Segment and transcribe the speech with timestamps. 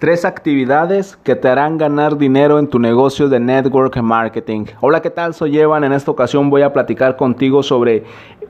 [0.00, 4.64] Tres actividades que te harán ganar dinero en tu negocio de network marketing.
[4.80, 5.34] Hola, ¿qué tal?
[5.34, 5.84] Soy Evan.
[5.84, 8.04] En esta ocasión voy a platicar contigo sobre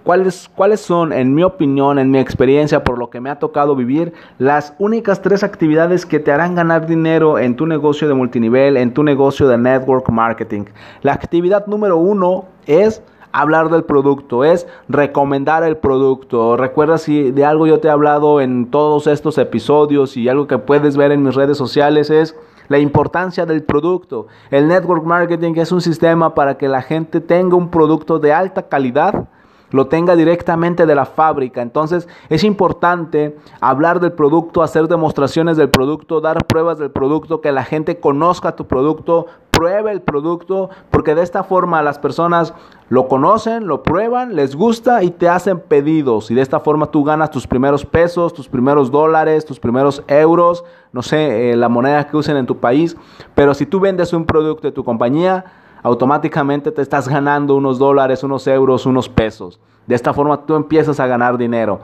[0.04, 3.74] cuáles, cuáles son, en mi opinión, en mi experiencia, por lo que me ha tocado
[3.74, 8.76] vivir, las únicas tres actividades que te harán ganar dinero en tu negocio de multinivel,
[8.76, 10.66] en tu negocio de network marketing.
[11.02, 13.02] La actividad número uno es
[13.32, 16.56] hablar del producto, es recomendar el producto.
[16.56, 20.58] Recuerda si de algo yo te he hablado en todos estos episodios y algo que
[20.58, 22.36] puedes ver en mis redes sociales es
[22.68, 24.26] la importancia del producto.
[24.50, 28.68] El network marketing es un sistema para que la gente tenga un producto de alta
[28.68, 29.28] calidad
[29.70, 31.62] lo tenga directamente de la fábrica.
[31.62, 37.52] Entonces es importante hablar del producto, hacer demostraciones del producto, dar pruebas del producto, que
[37.52, 39.26] la gente conozca tu producto,
[39.60, 42.54] pruebe el producto, porque de esta forma las personas
[42.88, 46.30] lo conocen, lo prueban, les gusta y te hacen pedidos.
[46.30, 50.64] Y de esta forma tú ganas tus primeros pesos, tus primeros dólares, tus primeros euros,
[50.94, 52.96] no sé, eh, la moneda que usen en tu país.
[53.34, 55.44] Pero si tú vendes un producto de tu compañía,
[55.82, 59.60] automáticamente te estás ganando unos dólares, unos euros, unos pesos.
[59.86, 61.80] De esta forma tú empiezas a ganar dinero.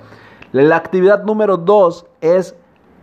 [0.50, 2.56] La actividad número dos es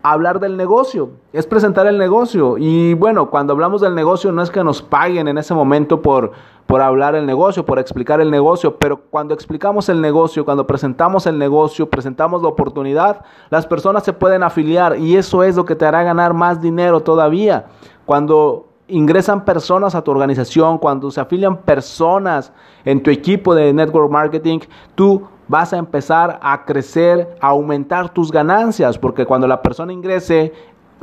[0.04, 2.58] hablar del negocio, es presentar el negocio.
[2.58, 6.34] Y bueno, cuando hablamos del negocio no es que nos paguen en ese momento por,
[6.68, 11.26] por hablar el negocio, por explicar el negocio, pero cuando explicamos el negocio, cuando presentamos
[11.26, 15.76] el negocio, presentamos la oportunidad, las personas se pueden afiliar y eso es lo que
[15.76, 17.68] te hará ganar más dinero todavía.
[18.06, 22.52] Cuando ingresan personas a tu organización, cuando se afilian personas
[22.84, 24.60] en tu equipo de network marketing,
[24.96, 30.54] tú vas a empezar a crecer, a aumentar tus ganancias, porque cuando la persona ingrese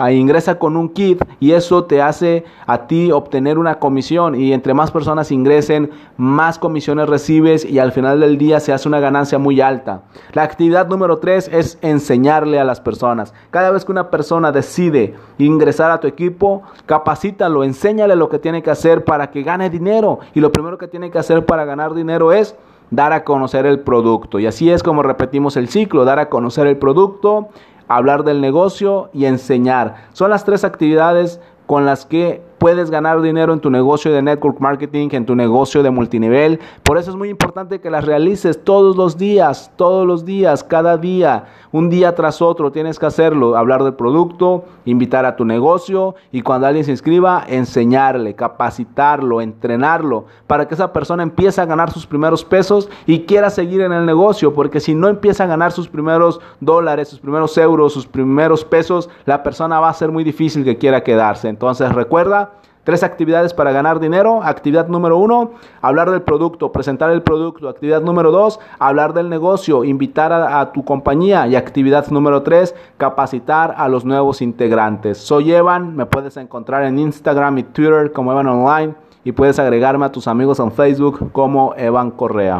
[0.08, 4.72] ingresa con un kit y eso te hace a ti obtener una comisión y entre
[4.72, 9.38] más personas ingresen, más comisiones recibes y al final del día se hace una ganancia
[9.38, 10.02] muy alta.
[10.32, 13.34] La actividad número tres es enseñarle a las personas.
[13.50, 18.62] Cada vez que una persona decide ingresar a tu equipo, capacítalo, enséñale lo que tiene
[18.62, 21.92] que hacer para que gane dinero y lo primero que tiene que hacer para ganar
[21.94, 22.56] dinero es
[22.90, 24.38] dar a conocer el producto.
[24.38, 27.48] Y así es como repetimos el ciclo, dar a conocer el producto,
[27.88, 30.08] hablar del negocio y enseñar.
[30.12, 34.60] Son las tres actividades con las que puedes ganar dinero en tu negocio de network
[34.60, 36.60] marketing, en tu negocio de multinivel.
[36.82, 40.98] Por eso es muy importante que las realices todos los días, todos los días, cada
[40.98, 42.70] día, un día tras otro.
[42.70, 47.44] Tienes que hacerlo, hablar del producto, invitar a tu negocio y cuando alguien se inscriba,
[47.48, 53.48] enseñarle, capacitarlo, entrenarlo, para que esa persona empiece a ganar sus primeros pesos y quiera
[53.48, 57.56] seguir en el negocio, porque si no empieza a ganar sus primeros dólares, sus primeros
[57.56, 61.48] euros, sus primeros pesos, la persona va a ser muy difícil que quiera quedarse.
[61.48, 62.49] Entonces recuerda,
[62.84, 64.42] Tres actividades para ganar dinero.
[64.42, 65.52] Actividad número uno,
[65.82, 67.68] hablar del producto, presentar el producto.
[67.68, 71.46] Actividad número dos, hablar del negocio, invitar a, tu compañía.
[71.46, 75.18] Y actividad número tres, capacitar a los nuevos integrantes.
[75.18, 80.06] Soy Evan, me puedes encontrar en Instagram y Twitter como Evan Online y puedes agregarme
[80.06, 82.58] a tus amigos en Facebook como Evan Correa.